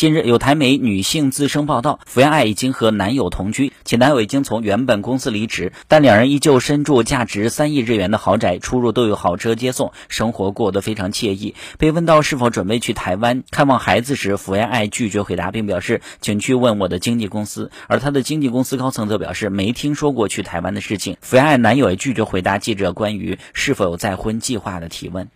[0.00, 11.54] 近日，有台媒女性自身报道，福原爱已经和男友同居，且男友已经从原本公司离职，但两人依旧身住价值三亿日元的豪宅，出入都有豪车接送，生活过得非常惬意。
[11.76, 17.70] 被问到是否准备去台湾看望孩子时，福原爱拒绝回答，并表示请去问我的经纪公司。
[17.86, 21.18] 而她的经纪公司高层则表示没听说过去台湾的事情。
[21.20, 25.28] 福原爱男友也拒绝回答记者关于是否有再婚计划的提问。